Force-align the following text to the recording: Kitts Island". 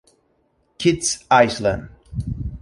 Kitts 0.79 1.25
Island". 1.29 1.89